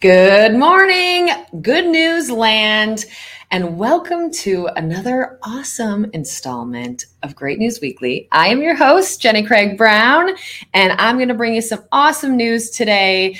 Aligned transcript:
Good 0.00 0.54
morning, 0.54 1.28
good 1.60 1.84
news 1.84 2.30
land, 2.30 3.04
and 3.50 3.76
welcome 3.76 4.30
to 4.30 4.66
another 4.74 5.38
awesome 5.42 6.06
installment 6.14 7.04
of 7.22 7.36
Great 7.36 7.58
News 7.58 7.82
Weekly. 7.82 8.26
I 8.32 8.48
am 8.48 8.62
your 8.62 8.74
host, 8.74 9.20
Jenny 9.20 9.42
Craig 9.42 9.76
Brown, 9.76 10.30
and 10.72 10.92
I'm 10.92 11.16
going 11.16 11.28
to 11.28 11.34
bring 11.34 11.54
you 11.54 11.60
some 11.60 11.84
awesome 11.92 12.34
news 12.34 12.70
today 12.70 13.38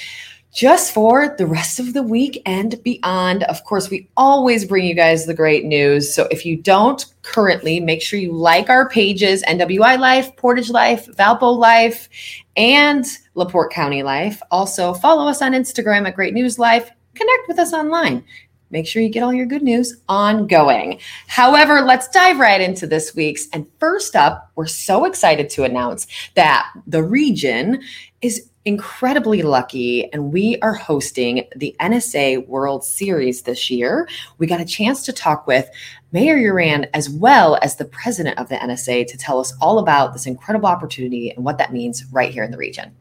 just 0.52 0.92
for 0.92 1.34
the 1.38 1.46
rest 1.46 1.78
of 1.78 1.92
the 1.92 2.02
week 2.02 2.42
and 2.44 2.82
beyond. 2.82 3.44
Of 3.44 3.64
course, 3.64 3.88
we 3.88 4.08
always 4.16 4.64
bring 4.64 4.84
you 4.84 4.94
guys 4.94 5.26
the 5.26 5.34
great 5.34 5.64
news. 5.64 6.12
So 6.12 6.26
if 6.30 6.44
you 6.44 6.56
don't 6.56 7.04
currently, 7.22 7.80
make 7.80 8.02
sure 8.02 8.18
you 8.18 8.32
like 8.32 8.68
our 8.68 8.88
pages 8.88 9.42
NWI 9.44 9.98
Life, 9.98 10.34
Portage 10.36 10.70
Life, 10.70 11.06
Valpo 11.16 11.56
Life, 11.56 12.08
and 12.56 13.06
LaPorte 13.34 13.72
County 13.72 14.02
Life. 14.02 14.42
Also, 14.50 14.94
follow 14.94 15.28
us 15.28 15.40
on 15.42 15.52
Instagram 15.52 16.06
at 16.06 16.16
Great 16.16 16.34
News 16.34 16.58
Life. 16.58 16.90
Connect 17.14 17.48
with 17.48 17.58
us 17.58 17.72
online. 17.72 18.24
Make 18.72 18.86
sure 18.86 19.02
you 19.02 19.08
get 19.08 19.24
all 19.24 19.34
your 19.34 19.46
good 19.46 19.62
news 19.62 20.00
ongoing. 20.08 21.00
However, 21.26 21.80
let's 21.80 22.08
dive 22.08 22.38
right 22.38 22.60
into 22.60 22.86
this 22.86 23.16
week's. 23.16 23.48
And 23.52 23.66
first 23.80 24.14
up, 24.14 24.50
we're 24.54 24.66
so 24.66 25.06
excited 25.06 25.50
to 25.50 25.64
announce 25.64 26.06
that 26.34 26.70
the 26.86 27.02
region 27.02 27.82
is 28.22 28.49
incredibly 28.64 29.42
lucky 29.42 30.12
and 30.12 30.32
we 30.32 30.58
are 30.60 30.74
hosting 30.74 31.46
the 31.56 31.74
NSA 31.80 32.46
World 32.46 32.84
Series 32.84 33.42
this 33.42 33.70
year. 33.70 34.06
We 34.38 34.46
got 34.46 34.60
a 34.60 34.66
chance 34.66 35.04
to 35.06 35.12
talk 35.12 35.46
with 35.46 35.70
Mayor 36.12 36.36
Uran 36.36 36.88
as 36.92 37.08
well 37.08 37.58
as 37.62 37.76
the 37.76 37.86
president 37.86 38.38
of 38.38 38.48
the 38.48 38.56
NSA 38.56 39.06
to 39.06 39.16
tell 39.16 39.40
us 39.40 39.54
all 39.60 39.78
about 39.78 40.12
this 40.12 40.26
incredible 40.26 40.68
opportunity 40.68 41.30
and 41.30 41.44
what 41.44 41.58
that 41.58 41.72
means 41.72 42.04
right 42.12 42.32
here 42.32 42.44
in 42.44 42.50
the 42.50 42.58
region. 42.58 42.94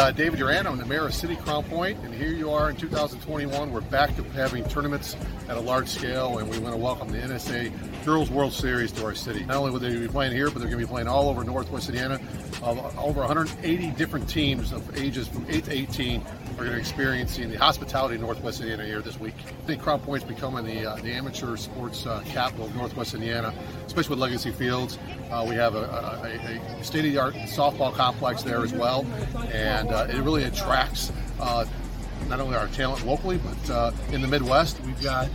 Uh, 0.00 0.10
David 0.10 0.40
Uran. 0.40 0.64
I'm 0.64 0.78
the 0.78 0.86
mayor 0.86 1.04
of 1.04 1.12
City 1.12 1.36
Crown 1.36 1.62
Point, 1.64 1.98
and 2.04 2.14
here 2.14 2.30
you 2.30 2.50
are 2.50 2.70
in 2.70 2.76
2021. 2.76 3.70
We're 3.70 3.82
back 3.82 4.16
to 4.16 4.22
having 4.22 4.64
tournaments 4.64 5.14
at 5.46 5.58
a 5.58 5.60
large 5.60 5.88
scale, 5.88 6.38
and 6.38 6.48
we 6.48 6.58
want 6.58 6.74
to 6.74 6.80
welcome 6.80 7.08
the 7.12 7.18
NSA 7.18 7.70
Girls 8.06 8.30
World 8.30 8.54
Series 8.54 8.92
to 8.92 9.04
our 9.04 9.14
city. 9.14 9.44
Not 9.44 9.58
only 9.58 9.72
will 9.72 9.78
they 9.78 9.94
be 9.94 10.08
playing 10.08 10.32
here, 10.32 10.46
but 10.46 10.60
they're 10.60 10.70
going 10.70 10.80
to 10.80 10.86
be 10.86 10.90
playing 10.90 11.06
all 11.06 11.28
over 11.28 11.44
Northwest 11.44 11.90
Indiana. 11.90 12.18
Uh, 12.62 12.90
over 12.96 13.20
180 13.20 13.90
different 13.90 14.26
teams 14.26 14.72
of 14.72 14.96
ages 14.96 15.28
from 15.28 15.44
8 15.50 15.64
to 15.64 15.70
18 15.70 16.22
are 16.60 16.64
going 16.64 16.78
to 16.78 16.82
be 16.84 16.88
experiencing 16.88 17.50
the 17.50 17.56
hospitality 17.56 18.16
of 18.16 18.20
Northwest 18.20 18.60
Indiana 18.60 18.84
here 18.84 19.00
this 19.00 19.18
week. 19.18 19.34
I 19.46 19.66
think 19.66 19.80
Crown 19.80 20.00
Point's 20.00 20.26
becoming 20.26 20.66
the, 20.66 20.90
uh, 20.90 20.96
the 20.96 21.10
amateur 21.10 21.56
sports 21.56 22.04
uh, 22.04 22.22
capital 22.26 22.66
of 22.66 22.76
Northwest 22.76 23.14
Indiana, 23.14 23.54
especially 23.86 24.10
with 24.10 24.18
Legacy 24.18 24.50
Fields. 24.50 24.98
Uh, 25.30 25.46
we 25.48 25.54
have 25.54 25.74
a, 25.74 25.78
a, 25.78 26.78
a 26.78 26.84
state-of-the-art 26.84 27.34
softball 27.34 27.94
complex 27.94 28.42
there 28.42 28.62
as 28.62 28.74
well, 28.74 29.06
and 29.52 29.88
uh, 29.88 30.06
it 30.10 30.20
really 30.20 30.44
attracts 30.44 31.10
uh, 31.40 31.64
not 32.28 32.40
only 32.40 32.56
our 32.56 32.68
talent 32.68 33.06
locally, 33.06 33.38
but 33.38 33.70
uh, 33.70 33.92
in 34.12 34.20
the 34.20 34.28
Midwest. 34.28 34.78
We've 34.84 35.02
got 35.02 35.30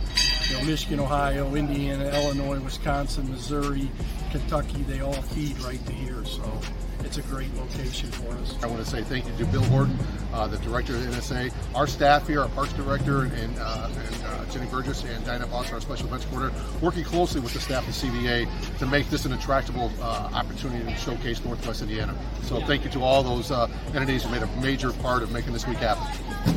you 0.48 0.56
know, 0.56 0.64
Michigan, 0.64 1.00
Ohio, 1.00 1.56
Indiana, 1.56 2.04
Illinois, 2.04 2.60
Wisconsin, 2.60 3.28
Missouri, 3.28 3.90
Kentucky. 4.30 4.82
They 4.84 5.00
all 5.00 5.12
feed 5.12 5.58
right 5.62 5.84
to 5.86 5.92
here. 5.92 6.24
So 6.24 6.60
it's 7.06 7.18
a 7.18 7.22
great 7.22 7.54
location 7.54 8.10
for 8.10 8.32
us. 8.32 8.56
I 8.62 8.66
want 8.66 8.84
to 8.84 8.90
say 8.90 9.00
thank 9.02 9.26
you 9.26 9.36
to 9.36 9.46
Bill 9.46 9.62
Horton, 9.64 9.96
uh, 10.32 10.48
the 10.48 10.58
director 10.58 10.96
of 10.96 11.04
the 11.04 11.10
NSA, 11.10 11.52
our 11.74 11.86
staff 11.86 12.26
here, 12.26 12.40
our 12.40 12.48
parks 12.48 12.72
director, 12.72 13.22
and, 13.22 13.58
uh, 13.58 13.88
and 13.88 14.24
uh, 14.24 14.44
Jenny 14.46 14.66
Burgess 14.66 15.04
and 15.04 15.24
Diana 15.24 15.46
Boss, 15.46 15.72
our 15.72 15.80
special 15.80 16.06
events 16.08 16.26
coordinator, 16.26 16.60
working 16.82 17.04
closely 17.04 17.40
with 17.40 17.52
the 17.52 17.60
staff 17.60 17.86
of 17.86 17.94
CVA 17.94 18.48
to 18.78 18.86
make 18.86 19.08
this 19.08 19.24
an 19.24 19.32
attractable 19.32 19.92
uh, 20.02 20.30
opportunity 20.34 20.84
to 20.84 20.98
showcase 20.98 21.42
Northwest 21.44 21.80
Indiana. 21.80 22.14
So 22.42 22.60
thank 22.62 22.84
you 22.84 22.90
to 22.90 23.02
all 23.04 23.22
those 23.22 23.52
uh, 23.52 23.68
entities 23.94 24.24
who 24.24 24.30
made 24.32 24.42
a 24.42 24.60
major 24.60 24.92
part 24.94 25.22
of 25.22 25.30
making 25.30 25.52
this 25.52 25.66
week 25.66 25.78
happen. 25.78 26.04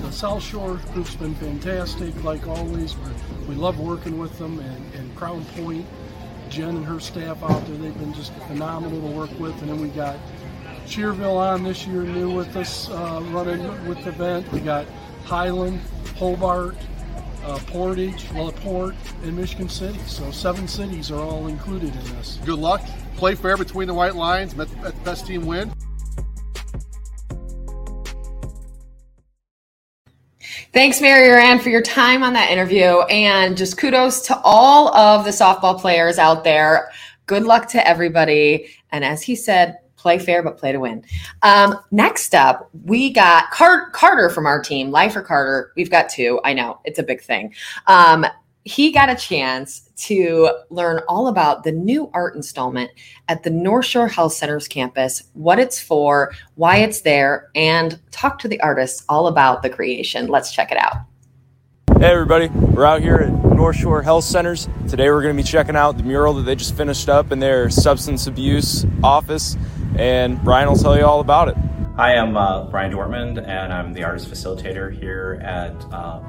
The 0.01 0.11
South 0.11 0.41
Shore 0.41 0.79
group's 0.93 1.15
been 1.15 1.35
fantastic, 1.35 2.23
like 2.23 2.47
always. 2.47 2.95
we 3.47 3.53
love 3.53 3.79
working 3.79 4.17
with 4.17 4.35
them, 4.39 4.59
and, 4.59 4.93
and 4.95 5.15
Crown 5.15 5.45
Point 5.55 5.85
Jen 6.49 6.77
and 6.77 6.85
her 6.85 6.99
staff 6.99 7.41
out 7.43 7.65
there, 7.67 7.77
they've 7.77 7.97
been 7.97 8.13
just 8.13 8.33
phenomenal 8.47 8.99
to 8.99 9.15
work 9.15 9.29
with. 9.39 9.59
And 9.61 9.69
then 9.69 9.79
we 9.79 9.89
got 9.89 10.17
Schererville 10.89 11.37
on 11.37 11.63
this 11.63 11.85
year, 11.85 12.01
new 12.01 12.31
with 12.31 12.55
us, 12.55 12.89
uh, 12.89 13.21
running 13.29 13.61
with 13.87 14.03
the 14.03 14.09
event. 14.09 14.51
We 14.51 14.59
got 14.59 14.87
Highland, 15.23 15.79
Hobart, 16.15 16.75
uh, 17.45 17.59
Portage, 17.67 18.25
LaPorte, 18.31 18.95
and 19.21 19.37
Michigan 19.37 19.69
City. 19.69 19.99
So 20.07 20.31
seven 20.31 20.67
cities 20.67 21.11
are 21.11 21.21
all 21.21 21.45
included 21.45 21.95
in 21.95 22.03
this. 22.15 22.39
Good 22.43 22.57
luck. 22.57 22.81
Play 23.17 23.35
fair 23.35 23.55
between 23.55 23.87
the 23.87 23.93
white 23.93 24.15
lines. 24.15 24.55
Let 24.55 24.67
the 24.81 24.91
best 25.03 25.27
team 25.27 25.45
win. 25.45 25.71
Thanks, 30.73 31.01
Mayor 31.01 31.17
Uran, 31.17 31.61
for 31.61 31.69
your 31.69 31.83
time 31.83 32.23
on 32.23 32.33
that 32.33 32.49
interview. 32.49 33.01
And 33.11 33.55
just 33.55 33.77
kudos 33.77 34.21
to 34.21 34.41
all 34.43 34.95
of 34.95 35.23
the 35.23 35.31
softball 35.31 35.79
players 35.79 36.17
out 36.17 36.43
there. 36.43 36.89
Good 37.27 37.43
luck 37.43 37.67
to 37.69 37.87
everybody. 37.87 38.69
And 38.91 39.05
as 39.05 39.21
he 39.21 39.35
said, 39.35 39.77
play 39.99 40.17
fair, 40.17 40.41
but 40.41 40.57
play 40.57 40.71
to 40.71 40.79
win. 40.79 41.03
Um, 41.41 41.77
next 41.91 42.33
up, 42.33 42.69
we 42.85 43.11
got 43.11 43.51
Car- 43.51 43.91
Carter 43.91 44.29
from 44.29 44.45
our 44.45 44.61
team, 44.61 44.91
Lifer 44.91 45.21
Carter. 45.21 45.73
We've 45.75 45.91
got 45.91 46.09
two. 46.09 46.39
I 46.43 46.53
know 46.53 46.79
it's 46.85 46.99
a 46.99 47.03
big 47.03 47.21
thing. 47.21 47.53
Um, 47.85 48.25
he 48.63 48.91
got 48.91 49.09
a 49.09 49.15
chance 49.15 49.89
to 49.95 50.49
learn 50.69 51.01
all 51.07 51.27
about 51.27 51.63
the 51.63 51.71
new 51.71 52.09
art 52.13 52.35
installment 52.35 52.91
at 53.27 53.43
the 53.43 53.49
North 53.49 53.85
Shore 53.85 54.07
Health 54.07 54.33
Center's 54.33 54.67
campus, 54.67 55.23
what 55.33 55.59
it's 55.59 55.79
for, 55.79 56.33
why 56.55 56.77
it's 56.77 57.01
there, 57.01 57.49
and 57.55 57.99
talk 58.11 58.39
to 58.39 58.47
the 58.47 58.61
artists 58.61 59.03
all 59.09 59.27
about 59.27 59.63
the 59.63 59.69
creation. 59.69 60.27
Let's 60.27 60.51
check 60.51 60.71
it 60.71 60.77
out. 60.77 60.95
Hey, 61.99 62.11
everybody, 62.11 62.47
we're 62.47 62.85
out 62.85 63.01
here 63.01 63.15
at 63.15 63.29
North 63.29 63.75
Shore 63.75 64.01
Health 64.01 64.23
Centers. 64.23 64.69
Today, 64.87 65.09
we're 65.09 65.21
going 65.21 65.35
to 65.35 65.43
be 65.43 65.45
checking 65.45 65.75
out 65.75 65.97
the 65.97 66.03
mural 66.03 66.33
that 66.35 66.43
they 66.43 66.55
just 66.55 66.77
finished 66.77 67.09
up 67.09 67.33
in 67.33 67.39
their 67.39 67.69
substance 67.69 68.25
abuse 68.25 68.85
office, 69.03 69.57
and 69.97 70.41
Brian 70.43 70.69
will 70.69 70.77
tell 70.77 70.97
you 70.97 71.05
all 71.05 71.19
about 71.19 71.49
it. 71.49 71.57
Hi, 71.95 72.15
I'm 72.15 72.37
uh, 72.37 72.63
Brian 72.65 72.91
Dortmund, 72.91 73.45
and 73.45 73.73
I'm 73.73 73.93
the 73.93 74.03
artist 74.03 74.29
facilitator 74.31 74.97
here 74.97 75.41
at 75.43 75.73
uh, 75.93 76.21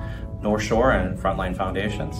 North 0.43 0.62
Shore 0.62 0.93
and 0.93 1.19
Frontline 1.19 1.56
Foundations. 1.56 2.16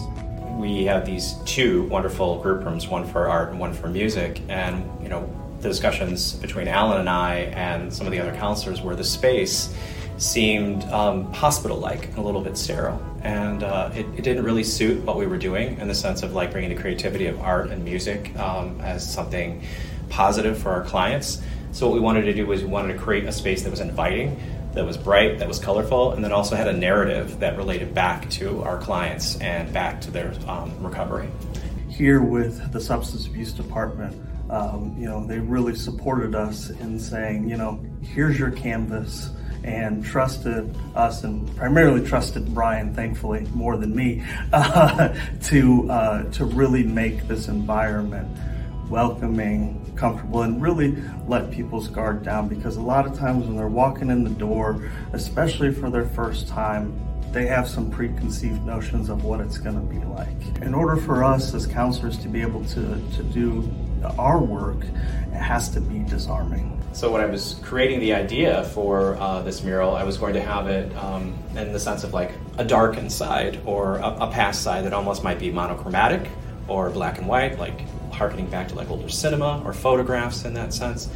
We 0.57 0.85
have 0.85 1.05
these 1.05 1.35
two 1.45 1.83
wonderful 1.87 2.41
group 2.41 2.63
rooms, 2.63 2.87
one 2.87 3.05
for 3.05 3.27
art 3.27 3.49
and 3.49 3.59
one 3.59 3.73
for 3.73 3.87
music, 3.87 4.41
and 4.47 4.89
you 5.01 5.09
know 5.09 5.29
the 5.59 5.67
discussions 5.67 6.33
between 6.33 6.67
Alan 6.67 6.99
and 6.99 7.09
I 7.09 7.51
and 7.55 7.93
some 7.93 8.07
of 8.07 8.11
the 8.11 8.19
other 8.19 8.33
counselors 8.35 8.81
were 8.81 8.95
the 8.95 9.03
space 9.03 9.75
seemed 10.17 10.83
um, 10.85 11.31
hospital-like, 11.33 12.09
and 12.09 12.19
a 12.19 12.21
little 12.21 12.41
bit 12.41 12.55
sterile, 12.55 13.01
and 13.23 13.63
uh, 13.63 13.89
it, 13.95 14.05
it, 14.15 14.23
didn't 14.23 14.43
really 14.43 14.63
suit 14.63 15.01
what 15.03 15.17
we 15.17 15.25
were 15.25 15.37
doing 15.37 15.79
in 15.79 15.87
the 15.87 15.95
sense 15.95 16.21
of 16.21 16.33
like 16.33 16.51
bringing 16.51 16.73
the 16.73 16.79
creativity 16.79 17.25
of 17.25 17.39
art 17.41 17.71
and 17.71 17.83
music 17.83 18.33
um, 18.37 18.79
as 18.81 19.11
something 19.11 19.63
positive 20.11 20.57
for 20.57 20.69
our 20.69 20.83
clients. 20.83 21.41
So 21.71 21.87
what 21.87 21.95
we 21.95 22.01
wanted 22.01 22.23
to 22.23 22.33
do 22.33 22.45
was 22.45 22.61
we 22.61 22.67
wanted 22.67 22.93
to 22.93 22.99
create 22.99 23.23
a 23.23 23.31
space 23.31 23.63
that 23.63 23.71
was 23.71 23.79
inviting, 23.79 24.39
that 24.73 24.85
was 24.85 24.97
bright, 24.97 25.39
that 25.39 25.47
was 25.47 25.57
colorful, 25.57 26.11
and 26.11 26.23
then 26.23 26.31
also 26.31 26.55
had 26.55 26.67
a 26.67 26.73
narrative 26.73 27.39
that 27.39 27.57
related 27.57 27.93
back 27.93 28.29
to 28.31 28.61
our 28.63 28.77
clients 28.77 29.39
and 29.39 29.71
back 29.73 30.01
to 30.01 30.11
their 30.11 30.33
um, 30.47 30.71
recovery. 30.83 31.29
Here 31.89 32.21
with 32.21 32.71
the 32.71 32.79
substance 32.79 33.25
abuse 33.25 33.53
department, 33.53 34.15
um, 34.49 34.95
you 34.99 35.05
know, 35.05 35.25
they 35.25 35.39
really 35.39 35.75
supported 35.75 36.35
us 36.35 36.69
in 36.69 36.99
saying, 36.99 37.49
you 37.49 37.55
know, 37.55 37.79
here's 38.01 38.37
your 38.37 38.51
canvas 38.51 39.29
and 39.63 40.03
trusted 40.03 40.75
us 40.95 41.23
and 41.23 41.55
primarily 41.55 42.05
trusted 42.05 42.53
Brian, 42.53 42.93
thankfully, 42.93 43.47
more 43.53 43.77
than 43.77 43.95
me, 43.95 44.23
uh, 44.53 45.13
to, 45.43 45.89
uh, 45.89 46.23
to 46.31 46.45
really 46.45 46.83
make 46.83 47.27
this 47.27 47.47
environment 47.47 48.27
welcoming, 48.91 49.81
comfortable, 49.95 50.43
and 50.43 50.61
really 50.61 50.95
let 51.27 51.49
people's 51.49 51.87
guard 51.87 52.23
down 52.23 52.47
because 52.47 52.75
a 52.75 52.81
lot 52.81 53.07
of 53.07 53.17
times 53.17 53.45
when 53.45 53.55
they're 53.55 53.67
walking 53.67 54.11
in 54.11 54.23
the 54.23 54.29
door, 54.29 54.91
especially 55.13 55.73
for 55.73 55.89
their 55.89 56.05
first 56.05 56.47
time, 56.47 56.93
they 57.31 57.47
have 57.47 57.67
some 57.67 57.89
preconceived 57.89 58.63
notions 58.65 59.09
of 59.09 59.23
what 59.23 59.39
it's 59.39 59.57
going 59.57 59.75
to 59.75 59.81
be 59.81 60.03
like. 60.05 60.61
In 60.61 60.73
order 60.73 60.97
for 60.97 61.23
us 61.23 61.53
as 61.53 61.65
counselors 61.65 62.17
to 62.17 62.27
be 62.27 62.41
able 62.41 62.63
to, 62.65 63.01
to 63.15 63.23
do 63.23 63.71
our 64.19 64.39
work, 64.39 64.83
it 64.83 65.37
has 65.37 65.69
to 65.69 65.79
be 65.79 65.99
disarming. 65.99 66.77
So 66.93 67.09
when 67.09 67.21
I 67.21 67.25
was 67.25 67.57
creating 67.63 68.01
the 68.01 68.13
idea 68.13 68.65
for 68.65 69.15
uh, 69.15 69.41
this 69.43 69.63
mural, 69.63 69.95
I 69.95 70.03
was 70.03 70.17
going 70.17 70.33
to 70.33 70.41
have 70.41 70.67
it 70.67 70.93
um, 70.97 71.33
in 71.55 71.71
the 71.71 71.79
sense 71.79 72.03
of 72.03 72.13
like 72.13 72.33
a 72.57 72.65
darkened 72.65 73.13
side 73.13 73.61
or 73.65 73.97
a, 73.99 74.09
a 74.21 74.31
past 74.31 74.61
side 74.61 74.83
that 74.83 74.91
almost 74.91 75.23
might 75.23 75.39
be 75.39 75.49
monochromatic 75.51 76.29
or 76.67 76.89
black 76.89 77.17
and 77.17 77.27
white, 77.27 77.57
like 77.57 77.79
harkening 78.21 78.45
back 78.45 78.67
to 78.67 78.75
like 78.75 78.87
older 78.91 79.09
cinema 79.09 79.63
or 79.65 79.73
photographs 79.73 80.45
in 80.45 80.53
that 80.53 80.71
sense. 80.71 81.09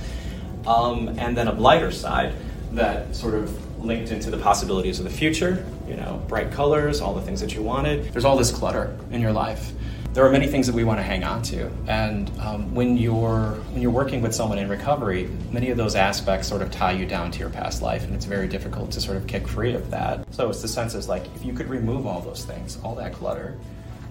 Um, 0.66 1.10
and 1.20 1.38
then 1.38 1.48
a 1.48 1.54
lighter 1.54 1.92
side 1.92 2.34
that 2.72 3.16
sort 3.16 3.36
of 3.36 3.86
linked 3.86 4.10
into 4.10 4.32
the 4.32 4.40
possibilities 4.40 4.98
of 4.98 5.06
the 5.06 5.12
future, 5.12 5.64
you 5.88 5.96
know, 5.96 6.20
bright 6.28 6.52
colors, 6.52 7.02
all 7.02 7.14
the 7.14 7.22
things 7.22 7.40
that 7.42 7.54
you 7.54 7.62
wanted. 7.62 8.12
There's 8.12 8.26
all 8.26 8.38
this 8.38 8.52
clutter 8.52 8.98
in 9.12 9.22
your 9.22 9.32
life. 9.32 9.72
There 10.14 10.26
are 10.26 10.32
many 10.32 10.48
things 10.48 10.66
that 10.66 10.74
we 10.74 10.84
want 10.84 10.98
to 10.98 11.04
hang 11.04 11.24
on 11.24 11.44
to, 11.44 11.70
and 11.88 12.32
um, 12.40 12.74
when 12.74 12.98
you're 12.98 13.52
when 13.72 13.82
you're 13.82 13.92
working 13.92 14.22
with 14.22 14.34
someone 14.34 14.58
in 14.58 14.70
recovery, 14.70 15.30
many 15.52 15.70
of 15.72 15.78
those 15.78 15.94
aspects 15.94 16.48
sort 16.48 16.62
of 16.62 16.72
tie 16.72 16.94
you 16.94 17.06
down 17.06 17.32
to 17.32 17.40
your 17.40 17.50
past 17.50 17.82
life, 17.82 18.06
and 18.06 18.16
it's 18.16 18.26
very 18.26 18.48
difficult 18.48 18.92
to 18.94 19.02
sort 19.02 19.18
of 19.18 19.28
kick 19.28 19.46
free 19.46 19.74
of 19.76 19.92
that. 19.92 20.26
So 20.34 20.50
it's 20.50 20.62
the 20.62 20.70
sense 20.70 20.96
is 20.96 21.10
like 21.10 21.26
if 21.36 21.44
you 21.44 21.54
could 21.54 21.70
remove 21.70 22.08
all 22.08 22.22
those 22.22 22.46
things, 22.46 22.80
all 22.82 22.96
that 22.96 23.12
clutter, 23.14 23.58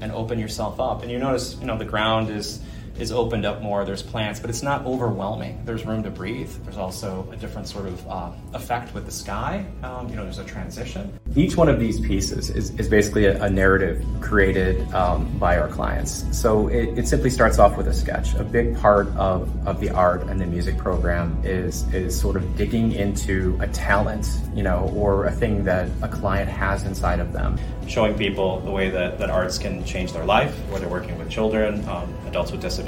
and 0.03 0.13
open 0.13 0.39
yourself 0.39 0.79
up, 0.79 1.03
and 1.03 1.11
you 1.11 1.19
notice, 1.19 1.57
you 1.59 1.67
know, 1.67 1.79
the 1.79 1.87
ground 1.87 2.29
is 2.29 2.61
is 2.99 3.13
opened 3.13 3.45
up 3.45 3.63
more. 3.63 3.85
There's 3.85 4.03
plants, 4.03 4.41
but 4.41 4.51
it's 4.51 4.63
not 4.63 4.85
overwhelming. 4.87 5.61
There's 5.65 5.85
room 5.85 6.03
to 6.05 6.11
breathe. 6.11 6.51
There's 6.65 6.77
also 6.77 7.29
a 7.33 7.37
different 7.37 7.69
sort 7.69 7.87
of 7.87 8.09
uh, 8.09 8.31
effect 8.53 8.95
with 8.95 9.07
the 9.07 9.13
sky. 9.13 9.67
Um, 9.83 10.09
you 10.09 10.17
know, 10.17 10.25
there's 10.25 10.39
a 10.39 10.45
transition. 10.45 11.19
Each 11.35 11.57
one 11.57 11.69
of 11.69 11.81
these 11.81 12.01
pieces 12.01 12.51
is, 12.51 12.71
is 12.79 12.89
basically 12.89 13.27
a, 13.27 13.43
a 13.43 13.51
narrative 13.51 14.05
created 14.21 14.93
um, 14.95 15.37
by 15.39 15.59
our 15.59 15.69
clients. 15.69 16.25
So 16.37 16.69
it, 16.69 16.99
it, 16.99 17.09
simply 17.09 17.29
starts 17.29 17.59
off 17.59 17.77
with 17.77 17.87
a 17.89 17.93
sketch. 17.93 18.35
A 18.35 18.45
big 18.45 18.77
part 18.79 19.09
of, 19.17 19.51
of 19.67 19.79
the 19.79 19.91
art 19.91 20.23
and 20.23 20.41
the 20.41 20.47
music 20.47 20.79
program 20.79 21.39
is 21.45 21.87
is 21.93 22.19
sort 22.19 22.37
of 22.37 22.57
digging 22.57 22.93
into 22.93 23.59
a 23.61 23.69
talent, 23.69 24.27
you 24.55 24.63
know, 24.63 24.91
or 24.97 25.27
a 25.27 25.31
thing 25.31 25.65
that 25.65 25.89
a 26.03 26.09
client 26.09 26.49
has 26.49 26.85
inside 26.85 27.21
of 27.21 27.33
them. 27.33 27.59
Showing 27.87 28.17
people 28.17 28.61
the 28.61 28.71
way 28.71 28.89
that, 28.89 29.19
that 29.19 29.29
arts 29.29 29.59
can 29.59 29.85
change 29.85 30.13
their 30.13 30.25
life, 30.25 30.55
whether 30.71 30.89
working 30.89 31.19
with 31.19 31.29
children, 31.29 31.87
um, 31.89 32.13
adults 32.27 32.51
with 32.51 32.63
disabilities, 32.63 32.84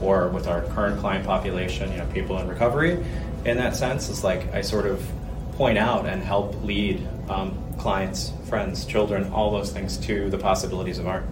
or 0.00 0.28
with 0.28 0.46
our 0.46 0.62
current 0.62 1.00
client 1.00 1.24
population, 1.24 1.90
you 1.92 1.98
know, 1.98 2.06
people 2.06 2.38
in 2.38 2.48
recovery. 2.48 3.04
In 3.44 3.56
that 3.56 3.76
sense, 3.76 4.10
it's 4.10 4.24
like 4.24 4.52
I 4.52 4.60
sort 4.60 4.86
of 4.86 5.06
point 5.52 5.78
out 5.78 6.06
and 6.06 6.22
help 6.22 6.62
lead 6.64 7.06
um, 7.28 7.56
clients, 7.78 8.32
friends, 8.48 8.84
children, 8.84 9.30
all 9.32 9.50
those 9.50 9.72
things 9.72 9.96
to 9.98 10.28
the 10.30 10.38
possibilities 10.38 10.98
of 10.98 11.06
art. 11.06 11.24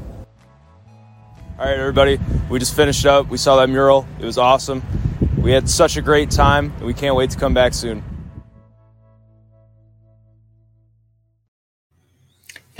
All 1.59 1.67
right, 1.67 1.79
everybody, 1.79 2.19
we 2.49 2.59
just 2.59 2.75
finished 2.75 3.05
up. 3.05 3.29
We 3.29 3.37
saw 3.37 3.57
that 3.57 3.69
mural. 3.69 4.07
It 4.19 4.25
was 4.25 4.39
awesome. 4.39 4.83
We 5.37 5.53
had 5.53 5.69
such 5.69 5.97
a 5.97 6.03
great 6.03 6.31
time, 6.31 6.73
we 6.81 6.95
can't 6.95 7.17
wait 7.17 7.31
to 7.31 7.39
come 7.39 7.55
back 7.55 7.75
soon. 7.75 8.03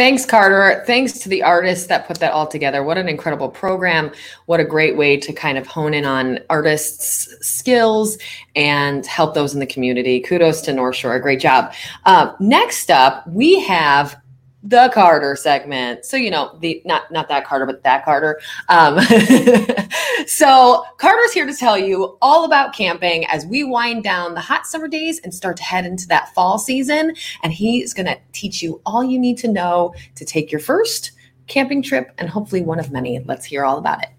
Thanks, 0.01 0.25
Carter. 0.25 0.83
Thanks 0.87 1.19
to 1.19 1.29
the 1.29 1.43
artists 1.43 1.89
that 1.89 2.09
put 2.09 2.21
that 2.21 2.33
all 2.33 2.47
together. 2.47 2.83
What 2.83 2.97
an 2.97 3.07
incredible 3.07 3.51
program. 3.51 4.11
What 4.47 4.59
a 4.59 4.65
great 4.65 4.97
way 4.97 5.19
to 5.19 5.31
kind 5.31 5.59
of 5.59 5.67
hone 5.67 5.93
in 5.93 6.07
on 6.07 6.39
artists' 6.49 7.37
skills 7.47 8.17
and 8.57 9.05
help 9.05 9.35
those 9.35 9.53
in 9.53 9.61
the 9.61 9.67
community. 9.67 10.19
Kudos 10.21 10.63
to 10.63 10.73
North 10.73 10.97
Shore. 10.97 11.21
Great 11.21 11.39
job. 11.39 11.75
Uh, 12.07 12.33
next 12.41 12.91
up, 12.91 13.27
we 13.27 13.61
have 13.61 14.19
the 14.63 14.91
Carter 14.93 15.37
segment. 15.37 16.05
So 16.05 16.17
you 16.17 16.31
know 16.31 16.57
the 16.61 16.83
not 16.85 17.11
not 17.11 17.29
that 17.29 17.47
Carter, 17.47 17.67
but 17.67 17.83
that 17.85 18.05
Carter. 18.05 18.41
Um, 18.69 19.01
so 20.27 20.85
Carter's 20.99 21.33
here 21.33 21.47
to 21.47 21.55
tell 21.55 21.79
you 21.79 22.19
all 22.21 22.45
about 22.45 22.75
camping 22.75 23.25
as 23.27 23.47
we 23.47 23.65
wind 23.65 24.05
down 24.05 24.35
the 24.35 24.41
hot 24.41 24.67
summer 24.67 24.89
days 24.89 25.21
and 25.21 25.35
start 25.35 25.57
to 25.59 25.63
head 25.63 25.87
into 25.87 26.07
that 26.09 26.35
fall 26.35 26.59
season. 26.59 27.15
And 27.43 27.53
he's 27.53 27.95
going 27.95 28.07
to 28.07 28.19
teach 28.33 28.63
you 28.63 28.81
all 28.85 29.03
you 29.03 29.19
need 29.19 29.39
to 29.39 29.49
know 29.49 29.95
to 30.17 30.25
take 30.25 30.53
your 30.53 30.61
first 30.61 31.13
camping 31.47 31.83
trip 31.83 32.13
and 32.19 32.29
hopefully 32.29 32.63
one 32.63 32.79
of 32.79 32.91
many. 32.91 33.19
Let's 33.21 33.47
hear 33.47 33.65
all 33.65 33.79
about 33.79 34.03
it. 34.03 34.11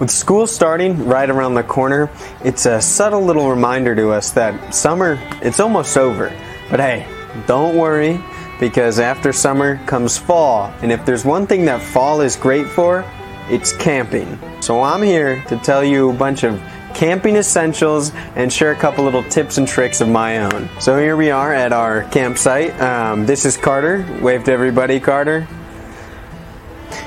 With 0.00 0.10
school 0.10 0.46
starting 0.46 1.06
right 1.06 1.28
around 1.28 1.54
the 1.54 1.62
corner, 1.62 2.10
it's 2.44 2.66
a 2.66 2.80
subtle 2.80 3.20
little 3.20 3.48
reminder 3.50 3.94
to 3.94 4.10
us 4.10 4.30
that 4.32 4.74
summer 4.74 5.18
it's 5.42 5.60
almost 5.60 5.96
over. 5.96 6.32
But 6.70 6.80
hey, 6.80 7.06
don't 7.46 7.76
worry 7.76 8.20
because 8.60 8.98
after 8.98 9.32
summer 9.32 9.78
comes 9.86 10.18
fall. 10.18 10.72
And 10.82 10.92
if 10.92 11.04
there's 11.04 11.24
one 11.24 11.46
thing 11.46 11.64
that 11.66 11.80
fall 11.80 12.20
is 12.20 12.36
great 12.36 12.66
for, 12.66 13.04
it's 13.48 13.72
camping. 13.72 14.38
So 14.60 14.82
I'm 14.82 15.02
here 15.02 15.42
to 15.44 15.56
tell 15.58 15.82
you 15.82 16.10
a 16.10 16.14
bunch 16.14 16.44
of 16.44 16.60
camping 16.94 17.36
essentials 17.36 18.12
and 18.34 18.52
share 18.52 18.72
a 18.72 18.76
couple 18.76 19.04
little 19.04 19.22
tips 19.24 19.58
and 19.58 19.68
tricks 19.68 20.00
of 20.00 20.08
my 20.08 20.38
own. 20.38 20.68
So 20.80 20.98
here 20.98 21.16
we 21.16 21.30
are 21.30 21.54
at 21.54 21.72
our 21.72 22.02
campsite. 22.10 22.78
Um, 22.80 23.24
this 23.24 23.44
is 23.44 23.56
Carter. 23.56 24.04
Wave 24.20 24.44
to 24.44 24.52
everybody, 24.52 24.98
Carter. 24.98 25.46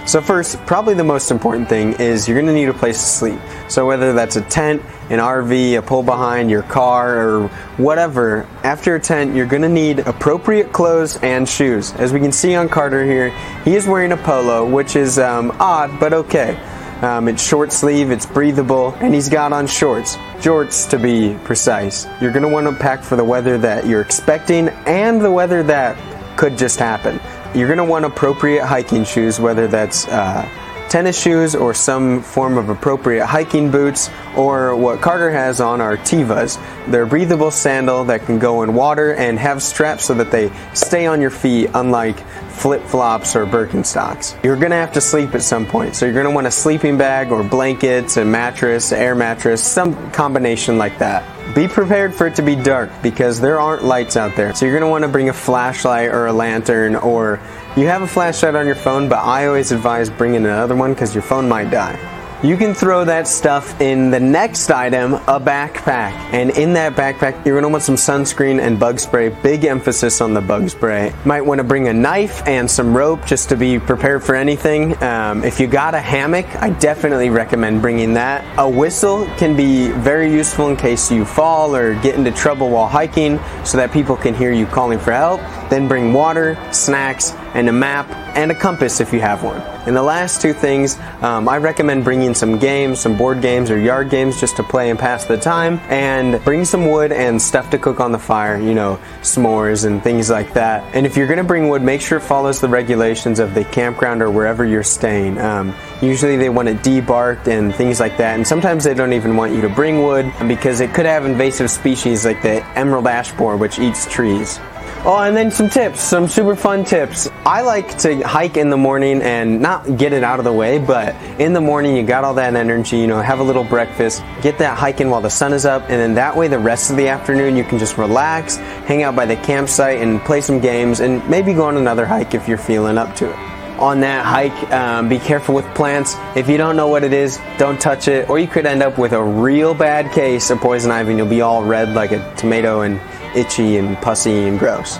So 0.05 0.21
first, 0.21 0.57
probably 0.65 0.93
the 0.93 1.03
most 1.03 1.31
important 1.31 1.69
thing 1.69 1.93
is 1.93 2.27
you're 2.27 2.35
going 2.35 2.47
to 2.47 2.53
need 2.53 2.69
a 2.69 2.73
place 2.73 2.97
to 2.99 3.07
sleep. 3.07 3.39
So 3.69 3.85
whether 3.85 4.13
that's 4.13 4.35
a 4.35 4.41
tent, 4.41 4.81
an 5.09 5.19
RV, 5.19 5.77
a 5.77 5.81
pull 5.81 6.03
behind, 6.03 6.49
your 6.49 6.63
car, 6.63 7.17
or 7.17 7.47
whatever, 7.77 8.47
after 8.63 8.95
a 8.95 8.99
tent, 8.99 9.35
you're 9.35 9.45
going 9.45 9.61
to 9.61 9.69
need 9.69 9.99
appropriate 9.99 10.73
clothes 10.73 11.17
and 11.17 11.47
shoes. 11.47 11.93
As 11.93 12.11
we 12.13 12.19
can 12.19 12.31
see 12.31 12.55
on 12.55 12.69
Carter 12.69 13.05
here, 13.05 13.29
he 13.63 13.75
is 13.75 13.87
wearing 13.87 14.11
a 14.11 14.17
polo, 14.17 14.69
which 14.69 14.95
is 14.95 15.19
um, 15.19 15.55
odd, 15.59 15.99
but 15.99 16.13
okay. 16.13 16.59
Um, 17.01 17.27
it's 17.27 17.41
short 17.41 17.71
sleeve, 17.71 18.11
it's 18.11 18.27
breathable, 18.27 18.93
and 18.99 19.11
he's 19.11 19.27
got 19.27 19.53
on 19.53 19.65
shorts. 19.65 20.17
Jorts 20.37 20.87
to 20.91 20.99
be 20.99 21.35
precise. 21.43 22.05
You're 22.21 22.31
going 22.31 22.43
to 22.43 22.49
want 22.49 22.67
to 22.67 22.75
pack 22.75 23.01
for 23.01 23.15
the 23.15 23.23
weather 23.23 23.57
that 23.57 23.87
you're 23.87 24.01
expecting 24.01 24.69
and 24.85 25.19
the 25.19 25.31
weather 25.31 25.63
that 25.63 25.97
could 26.37 26.59
just 26.59 26.77
happen. 26.77 27.19
You're 27.53 27.67
going 27.67 27.77
to 27.79 27.83
want 27.83 28.05
appropriate 28.05 28.65
hiking 28.65 29.03
shoes, 29.03 29.39
whether 29.39 29.67
that's 29.67 30.07
uh, 30.07 30.47
tennis 30.89 31.21
shoes 31.21 31.53
or 31.53 31.73
some 31.73 32.21
form 32.21 32.57
of 32.57 32.69
appropriate 32.69 33.25
hiking 33.25 33.71
boots, 33.71 34.09
or 34.37 34.75
what 34.75 35.01
Carter 35.01 35.31
has 35.31 35.59
on 35.59 35.81
are 35.81 35.97
Tevas. 35.97 36.59
They're 36.87 37.03
a 37.03 37.07
breathable 37.07 37.51
sandal 37.51 38.05
that 38.05 38.25
can 38.25 38.39
go 38.39 38.63
in 38.63 38.73
water 38.73 39.13
and 39.15 39.37
have 39.39 39.61
straps 39.61 40.05
so 40.05 40.13
that 40.15 40.31
they 40.31 40.51
stay 40.73 41.07
on 41.07 41.19
your 41.19 41.29
feet, 41.29 41.69
unlike 41.73 42.19
flip 42.49 42.83
flops 42.83 43.35
or 43.35 43.45
Birkenstocks. 43.45 44.41
You're 44.43 44.57
gonna 44.57 44.75
have 44.75 44.93
to 44.93 45.01
sleep 45.01 45.33
at 45.33 45.41
some 45.41 45.65
point, 45.65 45.95
so 45.95 46.05
you're 46.05 46.15
gonna 46.15 46.33
want 46.33 46.47
a 46.47 46.51
sleeping 46.51 46.97
bag 46.97 47.31
or 47.31 47.43
blankets, 47.43 48.17
a 48.17 48.23
mattress, 48.23 48.91
air 48.91 49.15
mattress, 49.15 49.63
some 49.63 50.11
combination 50.11 50.77
like 50.77 50.99
that. 50.99 51.23
Be 51.55 51.67
prepared 51.67 52.13
for 52.13 52.27
it 52.27 52.35
to 52.35 52.41
be 52.41 52.55
dark 52.55 52.89
because 53.01 53.41
there 53.41 53.59
aren't 53.59 53.83
lights 53.83 54.15
out 54.15 54.35
there. 54.37 54.55
So 54.55 54.65
you're 54.65 54.73
going 54.73 54.87
to 54.87 54.89
want 54.89 55.03
to 55.03 55.09
bring 55.09 55.27
a 55.27 55.33
flashlight 55.33 56.09
or 56.09 56.27
a 56.27 56.33
lantern 56.33 56.95
or 56.95 57.41
you 57.75 57.87
have 57.87 58.03
a 58.03 58.07
flashlight 58.07 58.55
on 58.55 58.65
your 58.65 58.75
phone, 58.75 59.09
but 59.09 59.19
I 59.19 59.47
always 59.47 59.71
advise 59.71 60.09
bringing 60.09 60.45
another 60.45 60.75
one 60.75 60.93
because 60.93 61.13
your 61.13 61.23
phone 61.23 61.49
might 61.49 61.69
die. 61.69 62.20
You 62.43 62.57
can 62.57 62.73
throw 62.73 63.05
that 63.05 63.27
stuff 63.27 63.79
in 63.79 64.09
the 64.09 64.19
next 64.19 64.71
item, 64.71 65.13
a 65.13 65.39
backpack. 65.39 66.11
And 66.33 66.49
in 66.49 66.73
that 66.73 66.95
backpack, 66.95 67.45
you're 67.45 67.55
gonna 67.55 67.69
want 67.69 67.83
some 67.83 67.97
sunscreen 67.97 68.59
and 68.59 68.79
bug 68.79 68.99
spray. 68.99 69.29
Big 69.29 69.63
emphasis 69.63 70.21
on 70.21 70.33
the 70.33 70.41
bug 70.41 70.67
spray. 70.71 71.13
Might 71.23 71.41
wanna 71.41 71.63
bring 71.63 71.87
a 71.87 71.93
knife 71.93 72.41
and 72.47 72.69
some 72.69 72.97
rope 72.97 73.27
just 73.27 73.49
to 73.49 73.55
be 73.55 73.77
prepared 73.77 74.23
for 74.23 74.33
anything. 74.33 75.01
Um, 75.03 75.43
if 75.43 75.59
you 75.59 75.67
got 75.67 75.93
a 75.93 75.99
hammock, 75.99 76.47
I 76.55 76.71
definitely 76.71 77.29
recommend 77.29 77.79
bringing 77.79 78.15
that. 78.15 78.43
A 78.57 78.67
whistle 78.67 79.27
can 79.37 79.55
be 79.55 79.89
very 79.91 80.33
useful 80.33 80.69
in 80.69 80.77
case 80.77 81.11
you 81.11 81.25
fall 81.25 81.75
or 81.75 81.93
get 82.01 82.15
into 82.15 82.31
trouble 82.31 82.71
while 82.71 82.87
hiking 82.87 83.39
so 83.63 83.77
that 83.77 83.91
people 83.91 84.15
can 84.15 84.33
hear 84.33 84.51
you 84.51 84.65
calling 84.65 84.97
for 84.97 85.11
help. 85.11 85.41
Then 85.69 85.87
bring 85.87 86.11
water, 86.11 86.57
snacks, 86.71 87.33
and 87.53 87.67
a 87.67 87.71
map 87.73 88.09
and 88.37 88.51
a 88.51 88.55
compass 88.55 89.01
if 89.01 89.11
you 89.11 89.19
have 89.19 89.43
one. 89.43 89.59
And 89.87 89.95
the 89.95 90.03
last 90.03 90.41
two 90.41 90.53
things, 90.53 90.97
um, 91.21 91.49
I 91.49 91.57
recommend 91.57 92.03
bringing 92.03 92.35
some 92.35 92.59
games, 92.59 92.99
some 92.99 93.17
board 93.17 93.41
games 93.41 93.71
or 93.71 93.79
yard 93.79 94.09
games 94.09 94.39
just 94.39 94.55
to 94.57 94.63
play 94.63 94.91
and 94.91 94.99
pass 94.99 95.25
the 95.25 95.37
time, 95.37 95.79
and 95.89 96.41
bring 96.43 96.65
some 96.65 96.89
wood 96.89 97.11
and 97.11 97.41
stuff 97.41 97.71
to 97.71 97.79
cook 97.79 97.99
on 97.99 98.11
the 98.11 98.19
fire, 98.19 98.57
you 98.57 98.75
know, 98.75 98.99
s'mores 99.21 99.85
and 99.85 100.03
things 100.03 100.29
like 100.29 100.53
that. 100.53 100.83
And 100.95 101.05
if 101.05 101.17
you're 101.17 101.27
to 101.41 101.43
bring 101.43 101.69
wood, 101.69 101.81
make 101.81 102.01
sure 102.01 102.17
it 102.17 102.21
follows 102.21 102.61
the 102.61 102.67
regulations 102.67 103.39
of 103.39 103.53
the 103.53 103.63
campground 103.65 104.21
or 104.21 104.29
wherever 104.29 104.65
you're 104.65 104.83
staying. 104.83 105.39
Um, 105.39 105.73
usually 106.01 106.37
they 106.37 106.49
want 106.49 106.67
it 106.67 106.77
debarked 106.77 107.47
and 107.47 107.73
things 107.73 107.99
like 107.99 108.17
that, 108.17 108.35
and 108.35 108.47
sometimes 108.47 108.83
they 108.83 108.93
don't 108.93 109.13
even 109.13 109.35
want 109.35 109.53
you 109.53 109.61
to 109.61 109.69
bring 109.69 110.03
wood 110.03 110.31
because 110.47 110.81
it 110.81 110.93
could 110.93 111.05
have 111.05 111.25
invasive 111.25 111.71
species 111.71 112.25
like 112.25 112.41
the 112.41 112.65
emerald 112.77 113.07
ash 113.07 113.31
borer, 113.33 113.57
which 113.57 113.79
eats 113.79 114.05
trees. 114.11 114.59
Oh, 115.03 115.17
and 115.17 115.35
then 115.35 115.49
some 115.49 115.67
tips, 115.67 115.99
some 115.99 116.27
super 116.27 116.55
fun 116.55 116.85
tips. 116.85 117.27
I 117.43 117.63
like 117.63 117.97
to 117.99 118.21
hike 118.21 118.55
in 118.55 118.69
the 118.69 118.77
morning 118.77 119.23
and 119.23 119.59
not 119.59 119.97
get 119.97 120.13
it 120.13 120.23
out 120.23 120.37
of 120.37 120.45
the 120.45 120.53
way, 120.53 120.77
but 120.77 121.15
in 121.39 121.53
the 121.53 121.59
morning 121.59 121.95
you 121.95 122.03
got 122.03 122.23
all 122.23 122.35
that 122.35 122.53
energy, 122.53 122.99
you 122.99 123.07
know, 123.07 123.19
have 123.19 123.39
a 123.39 123.43
little 123.43 123.63
breakfast, 123.63 124.21
get 124.43 124.59
that 124.59 124.77
hiking 124.77 125.09
while 125.09 125.21
the 125.21 125.29
sun 125.29 125.53
is 125.53 125.65
up, 125.65 125.81
and 125.83 125.93
then 125.93 126.13
that 126.13 126.37
way 126.37 126.47
the 126.47 126.59
rest 126.59 126.91
of 126.91 126.97
the 126.97 127.07
afternoon 127.07 127.55
you 127.57 127.63
can 127.63 127.79
just 127.79 127.97
relax, 127.97 128.57
hang 128.57 129.01
out 129.01 129.15
by 129.15 129.25
the 129.25 129.37
campsite 129.37 129.99
and 129.99 130.21
play 130.21 130.39
some 130.39 130.59
games 130.59 130.99
and 130.99 131.27
maybe 131.27 131.51
go 131.51 131.63
on 131.63 131.77
another 131.77 132.05
hike 132.05 132.35
if 132.35 132.47
you're 132.47 132.59
feeling 132.59 132.99
up 132.99 133.15
to 133.15 133.27
it 133.27 133.35
on 133.79 134.01
that 134.01 134.23
hike. 134.23 134.71
Um, 134.71 135.09
be 135.09 135.17
careful 135.17 135.55
with 135.55 135.65
plants. 135.73 136.15
If 136.35 136.47
you 136.47 136.57
don't 136.57 136.75
know 136.75 136.89
what 136.89 137.03
it 137.03 137.11
is, 137.11 137.39
don't 137.57 137.81
touch 137.81 138.07
it, 138.07 138.29
or 138.29 138.37
you 138.37 138.45
could 138.47 138.67
end 138.67 138.83
up 138.83 138.99
with 138.99 139.13
a 139.13 139.23
real 139.23 139.73
bad 139.73 140.11
case 140.11 140.51
of 140.51 140.59
poison 140.59 140.91
ivy 140.91 141.09
and 141.09 141.17
you'll 141.17 141.27
be 141.27 141.41
all 141.41 141.63
red 141.63 141.95
like 141.95 142.11
a 142.11 142.35
tomato 142.35 142.81
and 142.81 143.01
itchy 143.35 143.77
and 143.77 143.97
pussy 143.97 144.47
and 144.47 144.59
gross. 144.59 144.97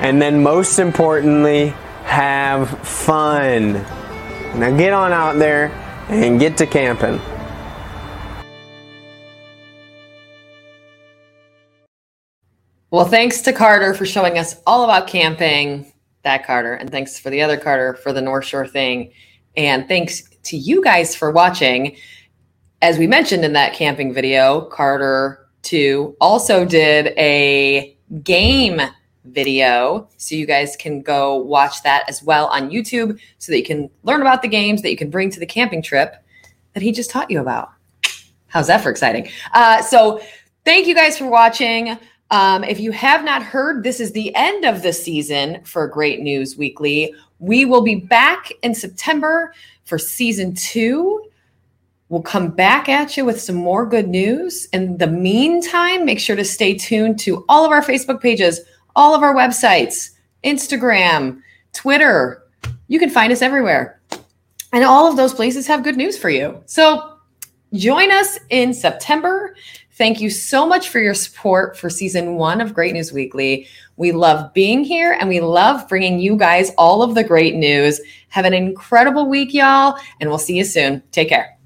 And 0.00 0.20
then 0.20 0.42
most 0.42 0.78
importantly, 0.78 1.68
have 2.04 2.68
fun. 2.86 3.74
Now 4.54 4.76
get 4.76 4.92
on 4.92 5.12
out 5.12 5.38
there 5.38 5.70
and 6.08 6.38
get 6.38 6.56
to 6.58 6.66
camping. 6.66 7.20
Well, 12.90 13.06
thanks 13.06 13.40
to 13.42 13.54
Carter 13.54 13.94
for 13.94 14.04
showing 14.04 14.36
us 14.36 14.60
all 14.66 14.84
about 14.84 15.06
camping, 15.06 15.90
that 16.24 16.46
Carter, 16.46 16.74
and 16.74 16.90
thanks 16.90 17.18
for 17.18 17.30
the 17.30 17.40
other 17.40 17.56
Carter 17.56 17.94
for 17.94 18.12
the 18.12 18.20
North 18.20 18.44
Shore 18.44 18.66
thing. 18.66 19.12
And 19.56 19.88
thanks 19.88 20.28
to 20.42 20.58
you 20.58 20.82
guys 20.82 21.16
for 21.16 21.30
watching. 21.30 21.96
As 22.82 22.98
we 22.98 23.06
mentioned 23.06 23.46
in 23.46 23.54
that 23.54 23.72
camping 23.72 24.12
video, 24.12 24.62
Carter 24.66 25.41
2 25.62 26.16
also 26.20 26.64
did 26.64 27.08
a 27.18 27.96
game 28.22 28.80
video. 29.24 30.08
So 30.16 30.34
you 30.34 30.46
guys 30.46 30.76
can 30.76 31.00
go 31.00 31.36
watch 31.36 31.82
that 31.82 32.04
as 32.08 32.22
well 32.22 32.46
on 32.48 32.70
YouTube 32.70 33.18
so 33.38 33.52
that 33.52 33.58
you 33.58 33.64
can 33.64 33.90
learn 34.02 34.20
about 34.20 34.42
the 34.42 34.48
games 34.48 34.82
that 34.82 34.90
you 34.90 34.96
can 34.96 35.10
bring 35.10 35.30
to 35.30 35.40
the 35.40 35.46
camping 35.46 35.82
trip 35.82 36.16
that 36.74 36.82
he 36.82 36.92
just 36.92 37.10
taught 37.10 37.30
you 37.30 37.40
about. 37.40 37.70
How's 38.48 38.66
that 38.66 38.82
for 38.82 38.90
exciting? 38.90 39.30
Uh, 39.52 39.82
so 39.82 40.20
thank 40.64 40.86
you 40.86 40.94
guys 40.94 41.16
for 41.16 41.28
watching. 41.28 41.98
Um, 42.30 42.64
if 42.64 42.80
you 42.80 42.92
have 42.92 43.24
not 43.24 43.42
heard, 43.42 43.84
this 43.84 44.00
is 44.00 44.12
the 44.12 44.34
end 44.34 44.64
of 44.64 44.82
the 44.82 44.92
season 44.92 45.62
for 45.64 45.86
Great 45.86 46.20
News 46.20 46.56
Weekly. 46.56 47.14
We 47.38 47.64
will 47.64 47.82
be 47.82 47.96
back 47.96 48.50
in 48.62 48.74
September 48.74 49.54
for 49.84 49.98
season 49.98 50.54
two. 50.54 51.24
We'll 52.12 52.20
come 52.20 52.50
back 52.50 52.90
at 52.90 53.16
you 53.16 53.24
with 53.24 53.40
some 53.40 53.56
more 53.56 53.86
good 53.86 54.06
news. 54.06 54.66
In 54.74 54.98
the 54.98 55.06
meantime, 55.06 56.04
make 56.04 56.20
sure 56.20 56.36
to 56.36 56.44
stay 56.44 56.74
tuned 56.74 57.18
to 57.20 57.42
all 57.48 57.64
of 57.64 57.72
our 57.72 57.80
Facebook 57.80 58.20
pages, 58.20 58.60
all 58.94 59.14
of 59.14 59.22
our 59.22 59.34
websites, 59.34 60.10
Instagram, 60.44 61.40
Twitter. 61.72 62.42
You 62.88 62.98
can 62.98 63.08
find 63.08 63.32
us 63.32 63.40
everywhere. 63.40 63.98
And 64.74 64.84
all 64.84 65.08
of 65.08 65.16
those 65.16 65.32
places 65.32 65.66
have 65.68 65.84
good 65.84 65.96
news 65.96 66.18
for 66.18 66.28
you. 66.28 66.62
So 66.66 67.16
join 67.72 68.12
us 68.12 68.38
in 68.50 68.74
September 68.74 69.54
Thank 69.94 70.22
you 70.22 70.30
so 70.30 70.66
much 70.66 70.88
for 70.88 71.00
your 71.00 71.12
support 71.12 71.76
for 71.76 71.90
season 71.90 72.36
one 72.36 72.62
of 72.62 72.72
Great 72.72 72.94
News 72.94 73.12
Weekly. 73.12 73.68
We 73.96 74.10
love 74.10 74.52
being 74.54 74.84
here 74.84 75.12
and 75.12 75.28
we 75.28 75.40
love 75.40 75.86
bringing 75.86 76.18
you 76.18 76.34
guys 76.34 76.72
all 76.78 77.02
of 77.02 77.14
the 77.14 77.22
great 77.22 77.54
news. 77.54 78.00
Have 78.30 78.46
an 78.46 78.54
incredible 78.54 79.28
week, 79.28 79.52
y'all, 79.52 79.98
and 80.18 80.30
we'll 80.30 80.38
see 80.38 80.56
you 80.56 80.64
soon. 80.64 81.02
Take 81.12 81.28
care. 81.28 81.58